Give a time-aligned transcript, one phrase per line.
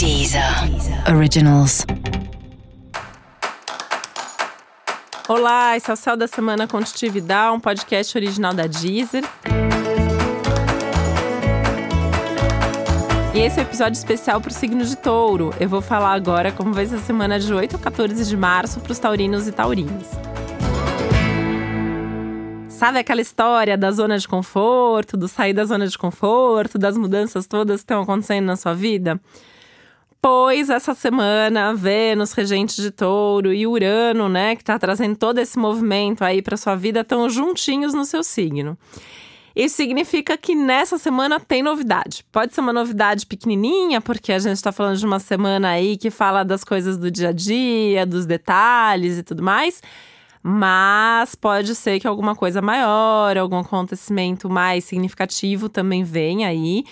[0.00, 0.42] Deezer
[1.14, 1.84] Originals.
[5.28, 9.22] Olá, esse é o Céu da Semana Contitividade, um podcast original da Deezer.
[13.34, 15.50] E esse é o um episódio especial para o signo de touro.
[15.60, 18.80] Eu vou falar agora como vai ser a semana de 8 a 14 de março
[18.80, 20.08] para os taurinos e taurinas.
[22.70, 27.46] Sabe aquela história da zona de conforto, do sair da zona de conforto, das mudanças
[27.46, 29.20] todas que estão acontecendo na sua vida?
[30.22, 35.58] Pois essa semana, Vênus, regente de touro, e Urano, né, que está trazendo todo esse
[35.58, 38.76] movimento aí para sua vida, estão juntinhos no seu signo.
[39.56, 42.24] Isso significa que nessa semana tem novidade.
[42.30, 46.10] Pode ser uma novidade pequenininha, porque a gente está falando de uma semana aí que
[46.10, 49.82] fala das coisas do dia a dia, dos detalhes e tudo mais.
[50.42, 56.84] Mas pode ser que alguma coisa maior, algum acontecimento mais significativo também venha aí.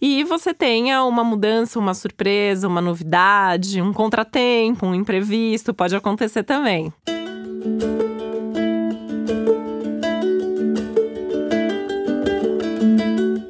[0.00, 6.42] E você tenha uma mudança, uma surpresa, uma novidade, um contratempo, um imprevisto, pode acontecer
[6.42, 6.92] também.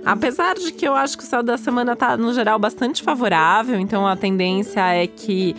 [0.04, 3.80] Apesar de que eu acho que o céu da semana tá, no geral, bastante favorável,
[3.80, 5.56] então a tendência é que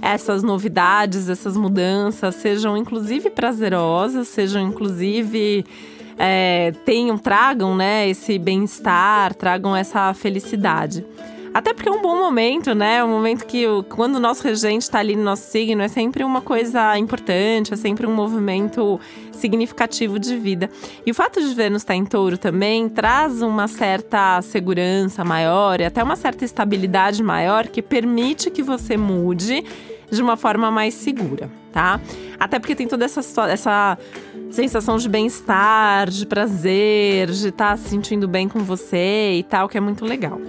[0.00, 5.64] essas novidades, essas mudanças sejam inclusive prazerosas, sejam inclusive
[6.18, 11.04] é, tenham, tragam né, esse bem-estar, tragam essa felicidade.
[11.56, 13.02] Até porque é um bom momento, né?
[13.02, 16.42] Um momento que quando o nosso regente está ali no nosso signo é sempre uma
[16.42, 19.00] coisa importante, é sempre um movimento
[19.32, 20.68] significativo de vida.
[21.06, 25.80] E o fato de Vênus estar tá em touro também traz uma certa segurança maior
[25.80, 29.64] e até uma certa estabilidade maior que permite que você mude
[30.10, 32.00] de uma forma mais segura, tá?
[32.40, 33.98] Até porque tem toda essa, essa
[34.50, 39.68] sensação de bem-estar, de prazer, de estar tá se sentindo bem com você e tal,
[39.68, 40.40] que é muito legal.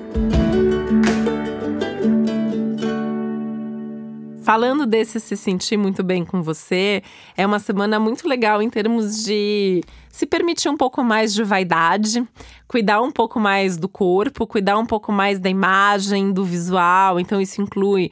[4.41, 7.03] Falando desse se sentir muito bem com você,
[7.35, 12.25] é uma semana muito legal em termos de se permitir um pouco mais de vaidade,
[12.69, 17.19] cuidar um pouco mais do corpo, cuidar um pouco mais da imagem, do visual.
[17.19, 18.11] Então, isso inclui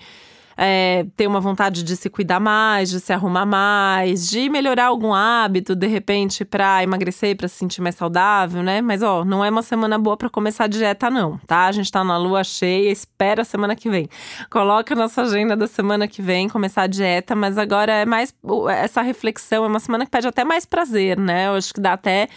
[0.58, 5.14] é, ter uma vontade de se cuidar mais, de se arrumar mais, de melhorar algum
[5.14, 8.82] hábito, de repente, para emagrecer, para se sentir mais saudável, né?
[8.82, 11.66] Mas, ó, não é uma semana boa para começar a dieta, não, tá?
[11.66, 14.08] A gente tá na lua cheia, espera a semana que vem.
[14.50, 18.34] Coloca na sua agenda da semana que vem começar a dieta, mas agora é mais.
[18.70, 21.48] Essa reflexão é uma semana que pede até mais prazer, né?
[21.48, 22.30] Eu acho que dá até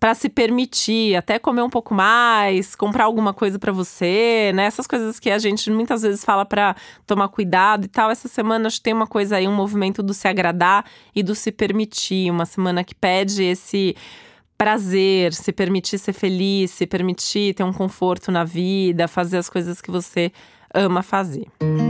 [0.00, 4.64] para se permitir, até comer um pouco mais, comprar alguma coisa para você, né?
[4.64, 6.74] Essas coisas que a gente muitas vezes fala para
[7.06, 8.10] tomar cuidado e tal.
[8.10, 11.34] Essa semana acho que tem uma coisa aí, um movimento do se agradar e do
[11.34, 13.94] se permitir, uma semana que pede esse
[14.56, 19.82] prazer, se permitir ser feliz, se permitir ter um conforto na vida, fazer as coisas
[19.82, 20.32] que você
[20.72, 21.46] ama fazer.
[21.62, 21.89] Música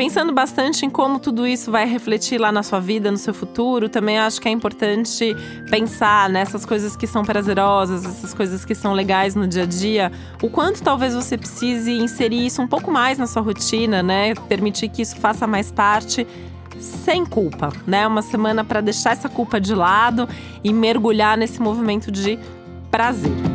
[0.00, 3.86] pensando bastante em como tudo isso vai refletir lá na sua vida, no seu futuro,
[3.86, 5.36] também acho que é importante
[5.68, 10.10] pensar nessas coisas que são prazerosas, essas coisas que são legais no dia a dia,
[10.40, 14.32] o quanto talvez você precise inserir isso um pouco mais na sua rotina, né?
[14.48, 16.26] Permitir que isso faça mais parte
[16.78, 18.06] sem culpa, né?
[18.06, 20.26] Uma semana para deixar essa culpa de lado
[20.64, 22.38] e mergulhar nesse movimento de
[22.90, 23.49] prazer.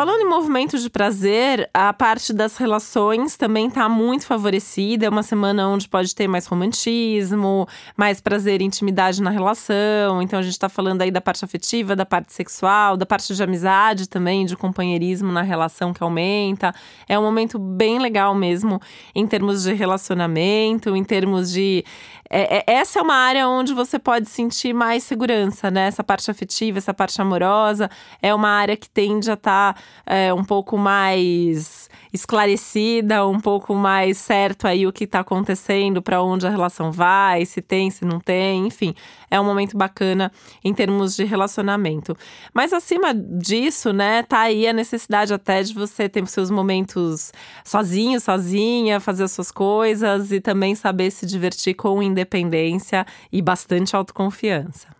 [0.00, 5.04] Falando em movimentos de prazer, a parte das relações também está muito favorecida.
[5.04, 10.22] É uma semana onde pode ter mais romantismo, mais prazer e intimidade na relação.
[10.22, 13.42] Então a gente está falando aí da parte afetiva, da parte sexual, da parte de
[13.42, 16.74] amizade também, de companheirismo na relação que aumenta.
[17.06, 18.80] É um momento bem legal mesmo
[19.14, 21.84] em termos de relacionamento, em termos de
[22.30, 25.88] é, é, essa é uma área onde você pode sentir mais segurança, né?
[25.88, 27.90] Essa parte afetiva, essa parte amorosa
[28.22, 33.74] é uma área que tende a estar tá, é, um pouco mais esclarecida, um pouco
[33.74, 38.04] mais certo aí o que está acontecendo, para onde a relação vai, se tem, se
[38.04, 38.94] não tem, enfim,
[39.30, 40.32] é um momento bacana
[40.64, 42.16] em termos de relacionamento.
[42.52, 47.32] Mas acima disso, né, tá aí a necessidade até de você ter os seus momentos
[47.64, 53.94] sozinho, sozinha, fazer as suas coisas e também saber se divertir com independência e bastante
[53.94, 54.99] autoconfiança.